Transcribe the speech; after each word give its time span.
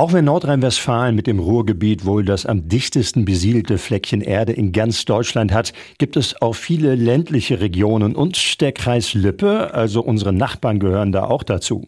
Auch 0.00 0.14
wenn 0.14 0.24
Nordrhein-Westfalen 0.24 1.14
mit 1.14 1.26
dem 1.26 1.38
Ruhrgebiet 1.38 2.06
wohl 2.06 2.24
das 2.24 2.46
am 2.46 2.66
dichtesten 2.70 3.26
besiedelte 3.26 3.76
Fleckchen 3.76 4.22
Erde 4.22 4.54
in 4.54 4.72
ganz 4.72 5.04
Deutschland 5.04 5.52
hat, 5.52 5.74
gibt 5.98 6.16
es 6.16 6.40
auch 6.40 6.54
viele 6.54 6.94
ländliche 6.94 7.60
Regionen 7.60 8.16
und 8.16 8.62
der 8.62 8.72
Kreis 8.72 9.12
Lippe, 9.12 9.74
also 9.74 10.00
unsere 10.00 10.32
Nachbarn 10.32 10.80
gehören 10.80 11.12
da 11.12 11.24
auch 11.24 11.42
dazu. 11.42 11.86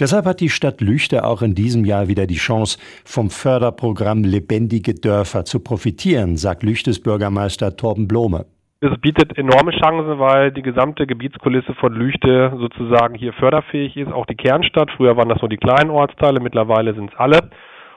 Deshalb 0.00 0.24
hat 0.26 0.40
die 0.40 0.50
Stadt 0.50 0.80
Lüchte 0.80 1.22
auch 1.22 1.40
in 1.40 1.54
diesem 1.54 1.84
Jahr 1.84 2.08
wieder 2.08 2.26
die 2.26 2.34
Chance, 2.34 2.78
vom 3.04 3.30
Förderprogramm 3.30 4.24
Lebendige 4.24 4.94
Dörfer 4.94 5.44
zu 5.44 5.60
profitieren, 5.60 6.36
sagt 6.36 6.64
Lüchtes 6.64 6.98
Bürgermeister 6.98 7.76
Torben 7.76 8.08
Blome. 8.08 8.46
Es 8.78 8.94
bietet 9.00 9.38
enorme 9.38 9.70
Chancen, 9.70 10.18
weil 10.18 10.52
die 10.52 10.60
gesamte 10.60 11.06
Gebietskulisse 11.06 11.72
von 11.76 11.94
Lüchte 11.94 12.52
sozusagen 12.58 13.14
hier 13.14 13.32
förderfähig 13.32 13.96
ist. 13.96 14.12
Auch 14.12 14.26
die 14.26 14.36
Kernstadt. 14.36 14.90
Früher 14.98 15.16
waren 15.16 15.30
das 15.30 15.40
nur 15.40 15.48
die 15.48 15.56
kleinen 15.56 15.88
Ortsteile, 15.88 16.40
mittlerweile 16.40 16.92
sind 16.92 17.10
es 17.10 17.18
alle. 17.18 17.48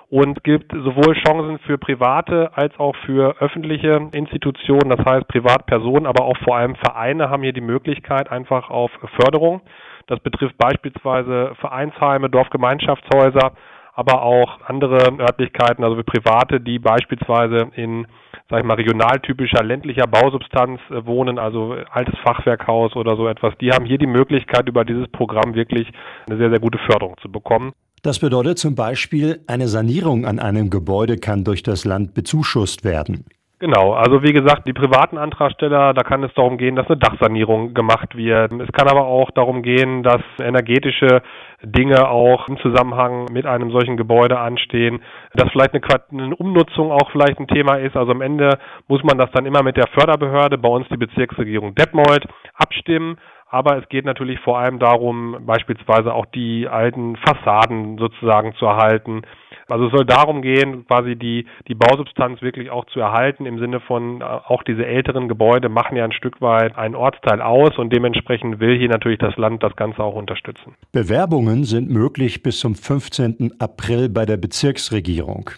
Und 0.09 0.41
gibt 0.45 0.71
sowohl 0.71 1.15
Chancen 1.15 1.59
für 1.59 1.77
private 1.77 2.51
als 2.55 2.79
auch 2.79 2.95
für 3.05 3.35
öffentliche 3.41 4.09
Institutionen, 4.13 4.89
das 4.89 5.05
heißt 5.05 5.27
Privatpersonen, 5.27 6.07
aber 6.07 6.23
auch 6.23 6.37
vor 6.45 6.55
allem 6.55 6.75
Vereine 6.75 7.29
haben 7.29 7.43
hier 7.43 7.53
die 7.53 7.61
Möglichkeit 7.61 8.31
einfach 8.31 8.69
auf 8.69 8.89
Förderung. 9.19 9.61
Das 10.07 10.21
betrifft 10.21 10.57
beispielsweise 10.57 11.55
Vereinsheime, 11.59 12.29
Dorfgemeinschaftshäuser, 12.29 13.51
aber 13.93 14.21
auch 14.23 14.61
andere 14.65 15.11
Örtlichkeiten, 15.19 15.83
also 15.83 16.01
Private, 16.03 16.61
die 16.61 16.79
beispielsweise 16.79 17.69
in 17.75 18.07
sag 18.49 18.59
ich 18.61 18.65
mal, 18.65 18.75
regionaltypischer 18.75 19.63
ländlicher 19.63 20.07
Bausubstanz 20.07 20.79
äh, 20.89 21.05
wohnen, 21.05 21.37
also 21.39 21.75
altes 21.91 22.15
Fachwerkhaus 22.23 22.95
oder 22.95 23.15
so 23.15 23.27
etwas, 23.27 23.53
die 23.61 23.71
haben 23.71 23.85
hier 23.85 23.97
die 23.97 24.07
Möglichkeit, 24.07 24.67
über 24.67 24.85
dieses 24.85 25.07
Programm 25.09 25.53
wirklich 25.53 25.87
eine 26.27 26.37
sehr, 26.37 26.49
sehr 26.49 26.59
gute 26.59 26.79
Förderung 26.79 27.15
zu 27.21 27.31
bekommen. 27.31 27.73
Das 28.01 28.19
bedeutet 28.19 28.57
zum 28.57 28.75
Beispiel, 28.75 29.41
eine 29.47 29.67
Sanierung 29.67 30.25
an 30.25 30.39
einem 30.39 30.69
Gebäude 30.69 31.17
kann 31.17 31.43
durch 31.43 31.63
das 31.63 31.83
Land 31.83 32.13
bezuschusst 32.13 32.85
werden. 32.85 33.25
Genau, 33.61 33.91
also 33.91 34.23
wie 34.23 34.31
gesagt, 34.31 34.65
die 34.69 34.73
privaten 34.73 35.17
Antragsteller, 35.17 35.93
da 35.93 36.01
kann 36.03 36.23
es 36.23 36.33
darum 36.33 36.57
gehen, 36.57 36.77
dass 36.77 36.87
eine 36.87 36.95
Dachsanierung 36.95 37.73
gemacht 37.73 38.15
wird. 38.15 38.53
Es 38.53 38.71
kann 38.71 38.87
aber 38.87 39.05
auch 39.05 39.31
darum 39.31 39.63
gehen, 39.63 40.01
dass 40.01 40.21
energetische 40.41 41.21
Dinge 41.61 42.07
auch 42.07 42.47
im 42.47 42.57
Zusammenhang 42.59 43.25
mit 43.33 43.45
einem 43.45 43.69
solchen 43.71 43.97
Gebäude 43.97 44.39
anstehen, 44.39 45.01
dass 45.33 45.51
vielleicht 45.51 45.73
eine, 45.73 45.83
eine 46.09 46.35
Umnutzung 46.37 46.89
auch 46.89 47.11
vielleicht 47.11 47.37
ein 47.41 47.49
Thema 47.49 47.75
ist. 47.75 47.97
Also 47.97 48.13
am 48.13 48.21
Ende 48.21 48.59
muss 48.87 49.03
man 49.03 49.17
das 49.17 49.29
dann 49.31 49.45
immer 49.45 49.61
mit 49.61 49.75
der 49.75 49.87
Förderbehörde, 49.87 50.57
bei 50.57 50.69
uns 50.69 50.87
die 50.87 50.95
Bezirksregierung 50.95 51.75
Detmold, 51.75 52.25
abstimmen. 52.53 53.17
Aber 53.51 53.77
es 53.77 53.89
geht 53.89 54.05
natürlich 54.05 54.39
vor 54.39 54.59
allem 54.59 54.79
darum, 54.79 55.35
beispielsweise 55.41 56.13
auch 56.13 56.27
die 56.27 56.67
alten 56.69 57.17
Fassaden 57.17 57.97
sozusagen 57.97 58.53
zu 58.53 58.67
erhalten. 58.67 59.23
Also 59.69 59.85
es 59.85 59.91
soll 59.91 60.05
darum 60.05 60.41
gehen, 60.41 60.85
quasi 60.87 61.15
die, 61.15 61.45
die 61.67 61.75
Bausubstanz 61.75 62.41
wirklich 62.41 62.69
auch 62.69 62.85
zu 62.85 62.99
erhalten, 62.99 63.45
im 63.45 63.59
Sinne 63.59 63.79
von 63.79 64.21
äh, 64.21 64.23
auch 64.23 64.63
diese 64.63 64.85
älteren 64.85 65.27
Gebäude 65.27 65.69
machen 65.69 65.95
ja 65.95 66.03
ein 66.03 66.11
Stück 66.11 66.41
weit 66.41 66.77
einen 66.77 66.95
Ortsteil 66.95 67.41
aus 67.41 67.77
und 67.77 67.93
dementsprechend 67.93 68.59
will 68.59 68.77
hier 68.77 68.89
natürlich 68.89 69.19
das 69.19 69.37
Land 69.37 69.63
das 69.63 69.75
Ganze 69.75 70.03
auch 70.03 70.15
unterstützen. 70.15 70.75
Bewerbungen 70.91 71.63
sind 71.63 71.89
möglich 71.89 72.43
bis 72.43 72.59
zum 72.59 72.75
15. 72.75 73.53
April 73.59 74.09
bei 74.09 74.25
der 74.25 74.37
Bezirksregierung. 74.37 75.49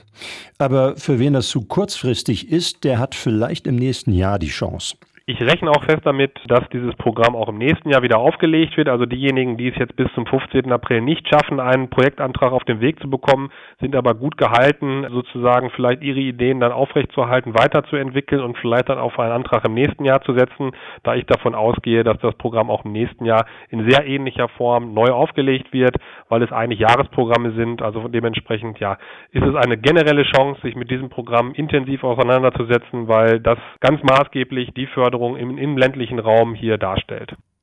Aber 0.58 0.96
für 0.98 1.20
wen 1.20 1.34
das 1.34 1.50
zu 1.50 1.68
kurzfristig 1.68 2.52
ist, 2.52 2.84
der 2.84 3.00
hat 3.00 3.16
vielleicht 3.16 3.66
im 3.68 3.76
nächsten 3.76 4.14
Jahr 4.14 4.40
die 4.40 4.48
Chance. 4.48 4.98
Ich 5.32 5.42
rechne 5.42 5.72
auch 5.72 5.86
fest 5.86 6.02
damit, 6.04 6.34
dass 6.48 6.68
dieses 6.74 6.94
Programm 6.96 7.38
auch 7.38 7.48
im 7.48 7.58
nächsten 7.58 7.90
Jahr 7.90 8.02
wieder 8.02 8.18
aufgelegt 8.18 8.76
wird. 8.76 8.90
Also 8.90 9.06
diejenigen, 9.06 9.56
die 9.56 9.70
es 9.70 9.78
jetzt 9.78 9.96
bis 9.96 10.12
zum 10.14 10.26
15. 10.26 10.70
April 10.74 11.00
nicht 11.00 11.26
schaffen, 11.30 11.62
einen 11.62 11.90
Projektantrag 11.90 12.52
auf 12.52 12.66
den 12.66 12.82
Weg 12.82 13.00
zu 13.00 13.10
bekommen, 13.10 13.50
sind 13.80 13.96
aber 13.96 14.14
gut 14.14 14.36
gehalten, 14.36 15.08
sozusagen 15.10 15.70
vielleicht 15.70 16.04
ihre 16.04 16.20
Ideen 16.20 16.60
dann 16.60 16.74
aufrechtzuerhalten, 16.74 17.54
weiterzuentwickeln 17.54 18.42
und 18.42 18.58
vielleicht 18.58 18.90
dann 18.90 18.98
auf 18.98 19.18
einen 19.20 19.32
Antrag 19.32 19.64
im 19.64 19.74
nächsten 19.74 20.04
Jahr 20.04 20.22
zu 20.22 20.34
setzen, 20.34 20.72
da 21.04 21.16
ich 21.16 21.26
davon 21.28 21.56
ausgehe, 21.56 22.04
dass 22.04 22.18
das 22.20 22.36
Programm 22.36 22.70
auch 22.70 22.84
im 22.84 22.92
nächsten 22.92 23.24
Jahr 23.24 23.46
in 23.70 23.90
sehr 23.90 24.06
ähnlicher 24.06 24.50
Form 24.50 24.94
neu 24.94 25.12
aufgelegt 25.14 25.72
wird, 25.72 25.96
weil 26.28 26.44
es 26.44 26.52
eigentlich 26.52 26.82
Jahresprogramme 26.82 27.54
sind. 27.54 27.82
Also 27.82 28.10
dementsprechend, 28.10 28.80
ja, 28.80 28.98
ist 29.32 29.46
es 29.46 29.56
eine 29.56 29.78
generelle 29.78 30.24
Chance, 30.24 30.60
sich 30.62 30.76
mit 30.76 30.92
diesem 30.92 31.10
Programm 31.10 31.54
intensiv 31.54 32.04
auseinanderzusetzen, 32.04 33.08
weil 33.08 33.40
das 33.40 33.60
ganz 33.80 34.04
maßgeblich 34.04 34.74
die 34.74 34.88
Förderung 34.88 35.21
Förderung 35.22 35.38
im, 35.38 35.58
im 35.58 35.78
ländlichen 35.78 36.20
Raum 36.20 36.56
hier 36.56 36.78
darstellt. 36.78 37.36